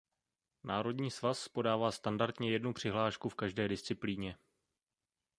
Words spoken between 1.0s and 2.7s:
svaz podává standardně